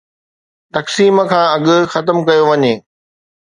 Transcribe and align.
تقسيم 0.73 1.15
کان 1.31 1.45
اڳ 1.55 1.65
ختم 1.93 2.17
ڪيو 2.27 2.43
وڃي. 2.49 2.73